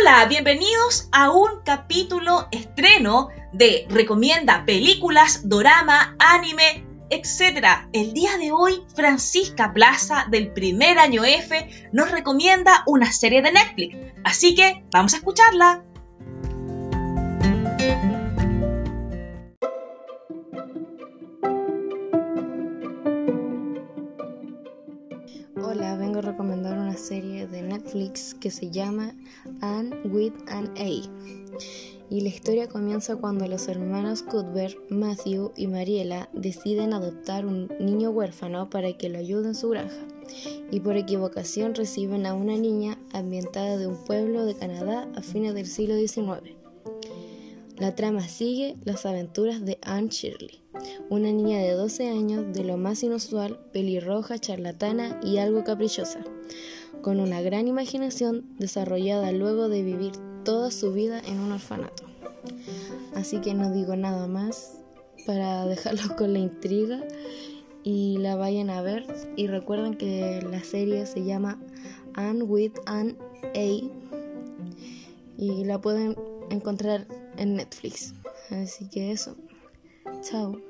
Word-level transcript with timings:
Hola, 0.00 0.24
bienvenidos 0.26 1.08
a 1.12 1.30
un 1.30 1.60
capítulo 1.62 2.48
estreno 2.52 3.28
de 3.52 3.86
Recomienda 3.90 4.64
películas, 4.64 5.42
dorama, 5.46 6.16
anime, 6.18 6.86
etc. 7.10 7.66
El 7.92 8.14
día 8.14 8.38
de 8.38 8.50
hoy, 8.50 8.82
Francisca 8.94 9.74
Plaza 9.74 10.26
del 10.30 10.52
primer 10.52 10.98
año 10.98 11.24
F 11.24 11.68
nos 11.92 12.10
recomienda 12.10 12.82
una 12.86 13.12
serie 13.12 13.42
de 13.42 13.52
Netflix. 13.52 13.96
Así 14.24 14.54
que 14.54 14.82
vamos 14.90 15.12
a 15.12 15.18
escucharla. 15.18 15.84
Hola, 25.72 25.94
vengo 25.94 26.18
a 26.18 26.22
recomendar 26.22 26.76
una 26.76 26.96
serie 26.96 27.46
de 27.46 27.62
Netflix 27.62 28.34
que 28.34 28.50
se 28.50 28.72
llama 28.72 29.14
Anne 29.60 29.94
with 30.02 30.32
an 30.48 30.68
A. 30.76 30.88
Y 32.10 32.20
la 32.22 32.28
historia 32.28 32.68
comienza 32.68 33.14
cuando 33.14 33.46
los 33.46 33.68
hermanos 33.68 34.24
Cuthbert, 34.24 34.76
Matthew 34.90 35.52
y 35.56 35.68
Mariela 35.68 36.28
deciden 36.32 36.92
adoptar 36.92 37.46
un 37.46 37.70
niño 37.78 38.10
huérfano 38.10 38.68
para 38.68 38.92
que 38.94 39.10
lo 39.10 39.18
ayude 39.18 39.46
en 39.46 39.54
su 39.54 39.68
granja. 39.68 40.08
Y 40.72 40.80
por 40.80 40.96
equivocación 40.96 41.76
reciben 41.76 42.26
a 42.26 42.34
una 42.34 42.56
niña 42.56 42.98
ambientada 43.12 43.76
de 43.76 43.86
un 43.86 44.04
pueblo 44.06 44.46
de 44.46 44.56
Canadá 44.56 45.08
a 45.14 45.22
fines 45.22 45.54
del 45.54 45.66
siglo 45.66 45.94
XIX. 45.94 46.59
La 47.80 47.94
trama 47.94 48.28
sigue 48.28 48.76
las 48.84 49.06
aventuras 49.06 49.64
de 49.64 49.78
Anne 49.80 50.10
Shirley, 50.10 50.60
una 51.08 51.32
niña 51.32 51.60
de 51.60 51.72
12 51.72 52.10
años 52.10 52.52
de 52.52 52.62
lo 52.62 52.76
más 52.76 53.02
inusual, 53.02 53.58
pelirroja, 53.72 54.38
charlatana 54.38 55.18
y 55.22 55.38
algo 55.38 55.64
caprichosa, 55.64 56.20
con 57.00 57.20
una 57.20 57.40
gran 57.40 57.68
imaginación 57.68 58.44
desarrollada 58.58 59.32
luego 59.32 59.70
de 59.70 59.82
vivir 59.82 60.12
toda 60.44 60.70
su 60.70 60.92
vida 60.92 61.22
en 61.26 61.40
un 61.40 61.52
orfanato. 61.52 62.04
Así 63.14 63.40
que 63.40 63.54
no 63.54 63.72
digo 63.72 63.96
nada 63.96 64.26
más 64.26 64.82
para 65.26 65.64
dejarlos 65.66 66.10
con 66.18 66.34
la 66.34 66.38
intriga 66.38 67.02
y 67.82 68.18
la 68.18 68.36
vayan 68.36 68.68
a 68.68 68.82
ver. 68.82 69.06
Y 69.36 69.46
recuerden 69.46 69.96
que 69.96 70.42
la 70.42 70.62
serie 70.62 71.06
se 71.06 71.24
llama 71.24 71.58
Anne 72.12 72.42
with 72.42 72.72
an 72.84 73.16
A 73.54 73.80
y 75.38 75.64
la 75.64 75.80
pueden 75.80 76.14
encontrar 76.50 77.06
en 77.36 77.56
Netflix. 77.56 78.14
Así 78.50 78.88
que 78.88 79.12
eso. 79.12 79.36
Chao. 80.22 80.60